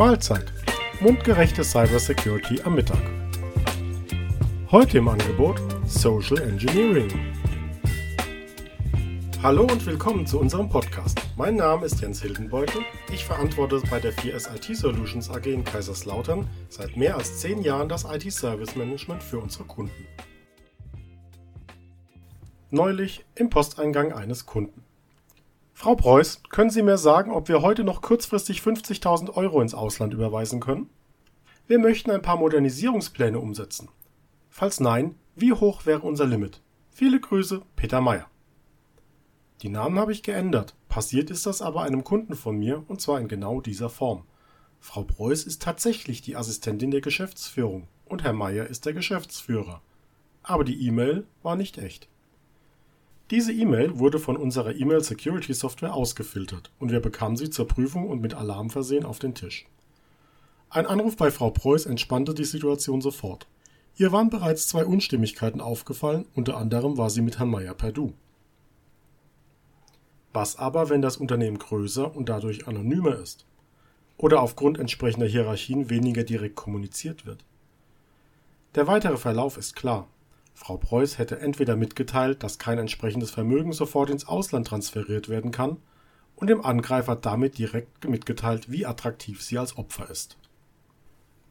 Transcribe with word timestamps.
Mahlzeit. 0.00 0.50
Mundgerechte 1.00 1.62
Cybersecurity 1.62 2.62
am 2.62 2.74
Mittag. 2.74 3.02
Heute 4.70 4.96
im 4.96 5.08
Angebot 5.08 5.60
Social 5.84 6.38
Engineering. 6.38 7.10
Hallo 9.42 9.64
und 9.64 9.84
willkommen 9.84 10.26
zu 10.26 10.40
unserem 10.40 10.70
Podcast. 10.70 11.20
Mein 11.36 11.56
Name 11.56 11.84
ist 11.84 12.00
Jens 12.00 12.22
Hildenbeutel. 12.22 12.80
Ich 13.12 13.26
verantworte 13.26 13.82
bei 13.90 14.00
der 14.00 14.14
4S 14.14 14.48
IT 14.56 14.74
Solutions 14.74 15.28
AG 15.28 15.44
in 15.44 15.64
Kaiserslautern 15.64 16.48
seit 16.70 16.96
mehr 16.96 17.18
als 17.18 17.40
zehn 17.40 17.60
Jahren 17.60 17.90
das 17.90 18.04
IT 18.04 18.32
Service 18.32 18.76
Management 18.76 19.22
für 19.22 19.38
unsere 19.38 19.64
Kunden. 19.64 20.06
Neulich 22.70 23.26
im 23.34 23.50
Posteingang 23.50 24.14
eines 24.14 24.46
Kunden. 24.46 24.82
Frau 25.80 25.94
Preuß, 25.94 26.42
können 26.50 26.68
Sie 26.68 26.82
mir 26.82 26.98
sagen, 26.98 27.32
ob 27.32 27.48
wir 27.48 27.62
heute 27.62 27.84
noch 27.84 28.02
kurzfristig 28.02 28.60
50.000 28.60 29.32
Euro 29.34 29.62
ins 29.62 29.72
Ausland 29.72 30.12
überweisen 30.12 30.60
können? 30.60 30.90
Wir 31.66 31.78
möchten 31.78 32.10
ein 32.10 32.20
paar 32.20 32.36
Modernisierungspläne 32.36 33.38
umsetzen. 33.38 33.88
Falls 34.50 34.78
nein, 34.78 35.14
wie 35.36 35.54
hoch 35.54 35.86
wäre 35.86 36.02
unser 36.02 36.26
Limit? 36.26 36.60
Viele 36.90 37.18
Grüße, 37.18 37.62
Peter 37.76 38.02
Meyer. 38.02 38.26
Die 39.62 39.70
Namen 39.70 39.98
habe 39.98 40.12
ich 40.12 40.22
geändert. 40.22 40.74
Passiert 40.90 41.30
ist 41.30 41.46
das 41.46 41.62
aber 41.62 41.80
einem 41.80 42.04
Kunden 42.04 42.34
von 42.34 42.58
mir 42.58 42.84
und 42.86 43.00
zwar 43.00 43.18
in 43.18 43.28
genau 43.28 43.62
dieser 43.62 43.88
Form. 43.88 44.24
Frau 44.80 45.04
Preuß 45.04 45.44
ist 45.44 45.62
tatsächlich 45.62 46.20
die 46.20 46.36
Assistentin 46.36 46.90
der 46.90 47.00
Geschäftsführung 47.00 47.88
und 48.04 48.22
Herr 48.22 48.34
Meyer 48.34 48.66
ist 48.66 48.84
der 48.84 48.92
Geschäftsführer. 48.92 49.80
Aber 50.42 50.64
die 50.64 50.86
E-Mail 50.86 51.26
war 51.42 51.56
nicht 51.56 51.78
echt. 51.78 52.10
Diese 53.30 53.52
E-Mail 53.52 54.00
wurde 54.00 54.18
von 54.18 54.36
unserer 54.36 54.74
E-Mail 54.74 55.04
Security 55.04 55.54
Software 55.54 55.94
ausgefiltert 55.94 56.72
und 56.80 56.90
wir 56.90 56.98
bekamen 56.98 57.36
sie 57.36 57.48
zur 57.48 57.68
Prüfung 57.68 58.08
und 58.08 58.20
mit 58.20 58.34
Alarm 58.34 58.70
versehen 58.70 59.04
auf 59.04 59.20
den 59.20 59.36
Tisch. 59.36 59.66
Ein 60.68 60.86
Anruf 60.86 61.16
bei 61.16 61.30
Frau 61.30 61.50
Preuß 61.50 61.86
entspannte 61.86 62.34
die 62.34 62.44
Situation 62.44 63.00
sofort. 63.00 63.46
Ihr 63.96 64.10
waren 64.10 64.30
bereits 64.30 64.66
zwei 64.66 64.84
Unstimmigkeiten 64.84 65.60
aufgefallen, 65.60 66.26
unter 66.34 66.56
anderem 66.56 66.98
war 66.98 67.08
sie 67.08 67.22
mit 67.22 67.38
Herrn 67.38 67.50
Meyer 67.50 67.74
per 67.74 67.92
Du. 67.92 68.14
Was 70.32 70.56
aber, 70.56 70.88
wenn 70.88 71.02
das 71.02 71.16
Unternehmen 71.16 71.58
größer 71.58 72.16
und 72.16 72.28
dadurch 72.28 72.66
anonymer 72.66 73.16
ist? 73.16 73.46
Oder 74.16 74.42
aufgrund 74.42 74.78
entsprechender 74.78 75.26
Hierarchien 75.26 75.88
weniger 75.88 76.24
direkt 76.24 76.56
kommuniziert 76.56 77.26
wird? 77.26 77.44
Der 78.74 78.88
weitere 78.88 79.16
Verlauf 79.16 79.56
ist 79.56 79.76
klar. 79.76 80.08
Frau 80.54 80.76
Preuß 80.76 81.18
hätte 81.18 81.40
entweder 81.40 81.76
mitgeteilt, 81.76 82.42
dass 82.42 82.58
kein 82.58 82.78
entsprechendes 82.78 83.30
Vermögen 83.30 83.72
sofort 83.72 84.10
ins 84.10 84.26
Ausland 84.26 84.66
transferiert 84.66 85.28
werden 85.28 85.52
kann, 85.52 85.78
und 86.40 86.48
dem 86.48 86.64
Angreifer 86.64 87.16
damit 87.16 87.58
direkt 87.58 88.08
mitgeteilt, 88.08 88.70
wie 88.70 88.86
attraktiv 88.86 89.42
sie 89.42 89.58
als 89.58 89.76
Opfer 89.76 90.08
ist. 90.10 90.38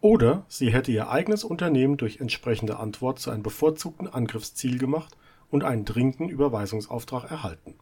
Oder 0.00 0.46
sie 0.48 0.72
hätte 0.72 0.90
ihr 0.90 1.10
eigenes 1.10 1.44
Unternehmen 1.44 1.98
durch 1.98 2.20
entsprechende 2.20 2.78
Antwort 2.78 3.18
zu 3.18 3.30
einem 3.30 3.42
bevorzugten 3.42 4.08
Angriffsziel 4.08 4.78
gemacht 4.78 5.16
und 5.50 5.64
einen 5.64 5.84
dringenden 5.84 6.30
Überweisungsauftrag 6.30 7.30
erhalten. 7.30 7.74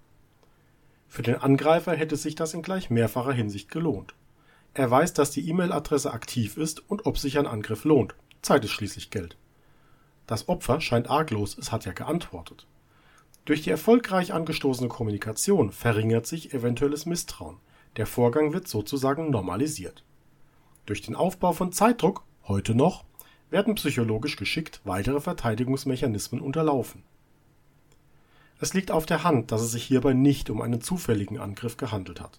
Für 1.07 1.23
den 1.23 1.37
Angreifer 1.37 1.95
hätte 1.95 2.17
sich 2.17 2.35
das 2.35 2.55
in 2.55 2.63
gleich 2.63 2.91
mehrfacher 2.91 3.33
Hinsicht 3.33 3.71
gelohnt. 3.71 4.15
Er 4.75 4.91
weiß, 4.91 5.15
dass 5.15 5.31
die 5.31 5.49
E-Mail-Adresse 5.49 6.13
aktiv 6.13 6.57
ist 6.57 6.89
und 6.91 7.07
ob 7.07 7.19
sich 7.19 7.39
ein 7.39 7.47
Angriff 7.47 7.85
lohnt. 7.85 8.15
Zeit 8.43 8.65
ist 8.65 8.73
schließlich 8.73 9.11
Geld. 9.11 9.37
Das 10.29 10.47
Opfer 10.47 10.83
scheint 10.83 11.09
arglos, 11.09 11.57
es 11.57 11.73
hat 11.73 11.87
ja 11.87 11.93
geantwortet. 11.93 12.67
Durch 13.47 13.63
die 13.63 13.71
erfolgreich 13.71 14.35
angestoßene 14.35 14.91
Kommunikation 14.91 15.73
verringert 15.73 16.27
sich 16.27 16.53
eventuelles 16.53 17.07
Misstrauen. 17.07 17.57
Der 17.97 18.07
Vorgang 18.07 18.53
wird 18.53 18.69
sozusagen 18.69 19.31
normalisiert. 19.31 20.05
Durch 20.85 21.01
den 21.01 21.17
Aufbau 21.17 21.53
von 21.55 21.73
Zeitdruck, 21.73 22.25
heute 22.47 22.75
noch, 22.75 23.05
werden 23.49 23.75
psychologisch 23.77 24.37
geschickt 24.37 24.83
weitere 24.85 25.19
Verteidigungsmechanismen 25.21 26.43
unterlaufen. 26.43 27.03
Es 28.61 28.75
liegt 28.75 28.91
auf 28.91 29.07
der 29.07 29.25
Hand, 29.25 29.51
dass 29.51 29.63
es 29.63 29.73
sich 29.73 29.85
hierbei 29.85 30.13
nicht 30.13 30.51
um 30.51 30.61
einen 30.61 30.83
zufälligen 30.83 31.39
Angriff 31.39 31.79
gehandelt 31.79 32.21
hat. 32.21 32.39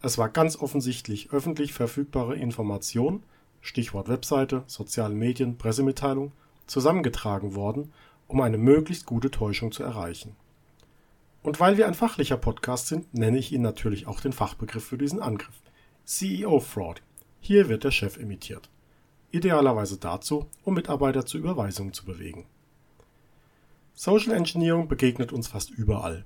Es 0.00 0.16
war 0.16 0.30
ganz 0.30 0.56
offensichtlich 0.56 1.32
öffentlich 1.32 1.74
verfügbare 1.74 2.34
Information, 2.34 3.24
Stichwort 3.60 4.08
Webseite, 4.08 4.64
soziale 4.68 5.14
Medien, 5.14 5.58
Pressemitteilung 5.58 6.32
zusammengetragen 6.66 7.54
worden, 7.54 7.92
um 8.28 8.40
eine 8.40 8.58
möglichst 8.58 9.06
gute 9.06 9.30
Täuschung 9.30 9.72
zu 9.72 9.82
erreichen. 9.82 10.36
Und 11.42 11.60
weil 11.60 11.76
wir 11.76 11.86
ein 11.86 11.94
fachlicher 11.94 12.36
Podcast 12.36 12.88
sind, 12.88 13.14
nenne 13.14 13.38
ich 13.38 13.52
Ihnen 13.52 13.62
natürlich 13.62 14.06
auch 14.06 14.20
den 14.20 14.32
Fachbegriff 14.32 14.84
für 14.84 14.98
diesen 14.98 15.20
Angriff. 15.20 15.62
CEO 16.04 16.60
Fraud. 16.60 17.02
Hier 17.40 17.68
wird 17.68 17.84
der 17.84 17.92
Chef 17.92 18.16
imitiert. 18.16 18.68
Idealerweise 19.30 19.98
dazu, 19.98 20.46
um 20.64 20.74
Mitarbeiter 20.74 21.24
zu 21.24 21.38
Überweisungen 21.38 21.92
zu 21.92 22.04
bewegen. 22.04 22.46
Social 23.94 24.34
Engineering 24.34 24.88
begegnet 24.88 25.32
uns 25.32 25.48
fast 25.48 25.70
überall. 25.70 26.24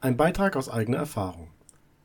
Ein 0.00 0.16
Beitrag 0.16 0.56
aus 0.56 0.68
eigener 0.68 0.98
Erfahrung. 0.98 1.48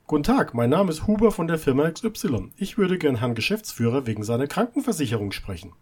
Guten 0.07 0.23
Tag, 0.23 0.53
mein 0.53 0.69
Name 0.69 0.91
ist 0.91 1.07
Huber 1.07 1.31
von 1.31 1.47
der 1.47 1.59
Firma 1.59 1.89
XY. 1.89 2.51
Ich 2.57 2.77
würde 2.77 2.97
gern 2.97 3.17
Herrn 3.17 3.35
Geschäftsführer 3.35 4.05
wegen 4.07 4.23
seiner 4.23 4.47
Krankenversicherung 4.47 5.31
sprechen. 5.31 5.73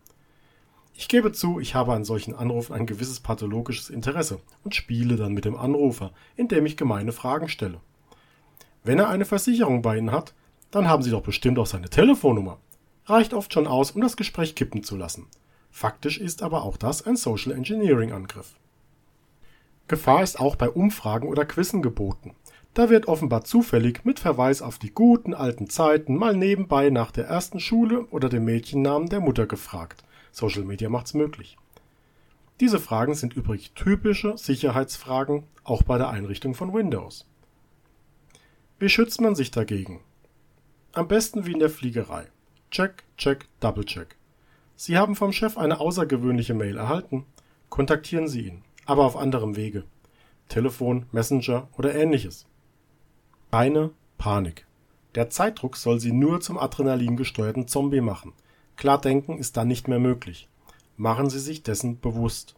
Ich 1.00 1.08
gebe 1.08 1.32
zu, 1.32 1.62
ich 1.62 1.76
habe 1.76 1.94
an 1.94 2.04
solchen 2.04 2.36
Anrufen 2.36 2.74
ein 2.74 2.86
gewisses 2.86 3.22
pathologisches 3.22 3.90
Interesse 3.90 4.42
und 4.66 4.76
spiele 4.76 5.16
dann 5.16 5.32
mit 5.32 5.46
dem 5.46 5.56
Anrufer, 5.56 6.12
indem 6.36 6.66
ich 6.66 6.76
gemeine 6.76 7.14
Fragen 7.14 7.48
stelle. 7.48 7.80
Wenn 8.84 9.00
er 9.00 9.08
eine 9.08 9.24
Versicherung 9.24 9.82
bei 9.82 9.98
Ihnen 9.98 10.12
hat, 10.12 10.34
dann 10.72 10.90
haben 10.90 11.02
Sie 11.02 11.12
doch 11.12 11.22
bestimmt 11.22 11.58
auch 11.58 11.68
seine 11.68 11.90
Telefonnummer. 11.90 12.58
Reicht 13.06 13.34
oft 13.34 13.54
schon 13.54 13.66
aus, 13.66 13.92
um 13.92 14.02
das 14.02 14.18
Gespräch 14.18 14.56
kippen 14.56 14.84
zu 14.84 14.98
lassen. 14.98 15.28
Faktisch 15.72 16.18
ist 16.18 16.44
aber 16.44 16.64
auch 16.64 16.76
das 16.76 17.08
ein 17.08 17.16
Social 17.16 17.54
Engineering 17.54 18.12
Angriff. 18.12 18.56
Gefahr 19.88 20.22
ist 20.22 20.38
auch 20.38 20.58
bei 20.58 20.70
Umfragen 20.70 21.30
oder 21.30 21.46
Quizzen 21.46 21.82
geboten. 21.82 22.36
Da 22.74 22.90
wird 22.90 23.08
offenbar 23.08 23.46
zufällig 23.46 24.04
mit 24.04 24.20
Verweis 24.20 24.62
auf 24.62 24.80
die 24.80 24.92
guten 24.92 25.34
alten 25.34 25.70
Zeiten 25.70 26.18
mal 26.18 26.36
nebenbei 26.36 26.90
nach 26.90 27.12
der 27.12 27.26
ersten 27.26 27.62
Schule 27.62 28.02
oder 28.08 28.28
dem 28.28 28.44
Mädchennamen 28.44 29.08
der 29.08 29.22
Mutter 29.22 29.48
gefragt. 29.48 30.04
Social 30.32 30.64
Media 30.64 30.90
macht's 30.90 31.14
möglich. 31.14 31.58
Diese 32.60 32.80
Fragen 32.80 33.14
sind 33.14 33.34
übrigens 33.34 33.74
typische 33.74 34.38
Sicherheitsfragen, 34.38 35.44
auch 35.64 35.84
bei 35.84 35.98
der 35.98 36.10
Einrichtung 36.10 36.56
von 36.56 36.74
Windows. 36.74 37.26
Wie 38.80 38.90
schützt 38.90 39.22
man 39.22 39.36
sich 39.36 39.52
dagegen? 39.52 40.02
Am 40.92 41.08
besten 41.08 41.46
wie 41.46 41.54
in 41.54 41.60
der 41.60 41.70
Fliegerei. 41.70 42.28
Check, 42.72 43.04
check, 43.18 43.48
double 43.60 43.86
check. 43.86 44.18
Sie 44.76 44.98
haben 44.98 45.16
vom 45.16 45.32
Chef 45.32 45.58
eine 45.58 45.80
außergewöhnliche 45.80 46.54
Mail 46.54 46.78
erhalten. 46.78 47.26
Kontaktieren 47.70 48.28
Sie 48.28 48.48
ihn, 48.48 48.64
aber 48.86 49.06
auf 49.06 49.16
anderem 49.16 49.56
Wege. 49.56 49.84
Telefon, 50.48 51.06
Messenger 51.12 51.68
oder 51.78 51.96
ähnliches. 51.96 52.46
Keine 53.52 53.92
Panik. 54.18 54.66
Der 55.16 55.30
Zeitdruck 55.30 55.78
soll 55.78 56.00
Sie 56.00 56.12
nur 56.12 56.42
zum 56.42 56.58
Adrenalin 56.58 57.16
gesteuerten 57.16 57.68
Zombie 57.68 58.02
machen– 58.02 58.34
Klar 58.80 59.02
denken 59.02 59.38
ist 59.38 59.58
dann 59.58 59.68
nicht 59.68 59.90
mehr 59.90 60.00
möglich. 60.00 60.48
Machen 60.96 61.30
Sie 61.30 61.40
sich 61.40 61.64
dessen 61.64 62.00
bewusst. 62.00 62.56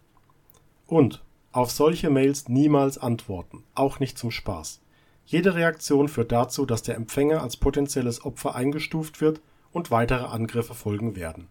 Und 0.86 1.24
auf 1.52 1.72
solche 1.72 2.12
Mails 2.12 2.48
niemals 2.48 3.00
antworten, 3.00 3.64
auch 3.74 4.00
nicht 4.00 4.20
zum 4.20 4.30
Spaß. 4.30 4.82
Jede 5.26 5.56
Reaktion 5.56 6.08
führt 6.08 6.32
dazu, 6.32 6.68
dass 6.68 6.84
der 6.84 6.96
Empfänger 6.96 7.42
als 7.42 7.58
potenzielles 7.58 8.24
Opfer 8.24 8.54
eingestuft 8.54 9.20
wird 9.20 9.42
und 9.72 9.90
weitere 9.90 10.26
Angriffe 10.26 10.76
folgen 10.76 11.16
werden. 11.16 11.48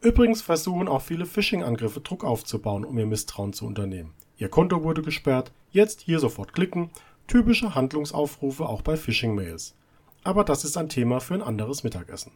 Übrigens 0.00 0.42
versuchen 0.42 0.88
auch 0.88 1.02
viele 1.02 1.26
Phishing-Angriffe 1.26 2.00
Druck 2.00 2.24
aufzubauen, 2.24 2.84
um 2.84 2.98
ihr 2.98 3.06
Misstrauen 3.06 3.52
zu 3.52 3.64
unternehmen. 3.64 4.12
Ihr 4.38 4.48
Konto 4.48 4.82
wurde 4.82 5.02
gesperrt, 5.02 5.52
jetzt 5.70 6.00
hier 6.00 6.18
sofort 6.18 6.52
klicken, 6.52 6.90
typische 7.28 7.76
Handlungsaufrufe 7.76 8.66
auch 8.66 8.82
bei 8.82 8.96
Phishing-Mails. 8.96 9.76
Aber 10.24 10.42
das 10.42 10.64
ist 10.64 10.76
ein 10.76 10.88
Thema 10.88 11.20
für 11.20 11.34
ein 11.34 11.42
anderes 11.42 11.84
Mittagessen. 11.84 12.32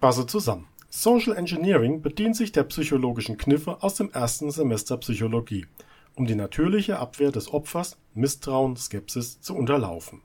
Fasse 0.00 0.26
zusammen. 0.26 0.68
Social 0.90 1.36
Engineering 1.36 2.02
bedient 2.02 2.36
sich 2.36 2.52
der 2.52 2.62
psychologischen 2.64 3.36
Kniffe 3.36 3.82
aus 3.82 3.96
dem 3.96 4.10
ersten 4.12 4.50
Semester 4.52 4.96
Psychologie, 4.98 5.66
um 6.14 6.26
die 6.26 6.36
natürliche 6.36 7.00
Abwehr 7.00 7.32
des 7.32 7.52
Opfers, 7.52 7.98
Misstrauen, 8.14 8.76
Skepsis 8.76 9.40
zu 9.40 9.56
unterlaufen. 9.56 10.22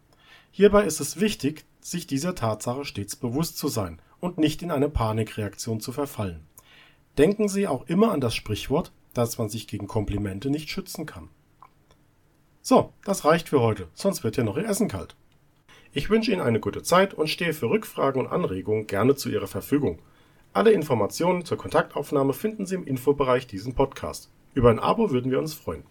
Hierbei 0.51 0.83
ist 0.85 0.99
es 0.99 1.19
wichtig, 1.19 1.65
sich 1.81 2.05
dieser 2.05 2.35
Tatsache 2.35 2.85
stets 2.85 3.15
bewusst 3.15 3.57
zu 3.57 3.67
sein 3.67 3.99
und 4.19 4.37
nicht 4.37 4.61
in 4.61 4.69
eine 4.69 4.89
Panikreaktion 4.89 5.79
zu 5.79 5.91
verfallen. 5.91 6.45
Denken 7.17 7.49
Sie 7.49 7.67
auch 7.67 7.87
immer 7.87 8.11
an 8.11 8.21
das 8.21 8.35
Sprichwort, 8.35 8.91
dass 9.15 9.39
man 9.39 9.49
sich 9.49 9.67
gegen 9.67 9.87
Komplimente 9.87 10.51
nicht 10.51 10.69
schützen 10.69 11.07
kann. 11.07 11.29
So, 12.61 12.93
das 13.03 13.25
reicht 13.25 13.49
für 13.49 13.61
heute, 13.61 13.87
sonst 13.95 14.23
wird 14.23 14.37
ja 14.37 14.43
noch 14.43 14.57
Ihr 14.57 14.67
Essen 14.67 14.87
kalt. 14.87 15.15
Ich 15.95 16.09
wünsche 16.09 16.31
Ihnen 16.31 16.41
eine 16.41 16.59
gute 16.59 16.81
Zeit 16.81 17.13
und 17.13 17.29
stehe 17.29 17.53
für 17.53 17.69
Rückfragen 17.69 18.19
und 18.19 18.31
Anregungen 18.31 18.87
gerne 18.87 19.13
zu 19.13 19.29
Ihrer 19.29 19.45
Verfügung. 19.45 19.99
Alle 20.51 20.71
Informationen 20.71 21.45
zur 21.45 21.59
Kontaktaufnahme 21.59 22.33
finden 22.33 22.65
Sie 22.65 22.73
im 22.73 22.83
Infobereich 22.83 23.45
diesen 23.45 23.75
Podcast. 23.75 24.31
Über 24.55 24.71
ein 24.71 24.79
Abo 24.79 25.11
würden 25.11 25.29
wir 25.29 25.37
uns 25.37 25.53
freuen. 25.53 25.83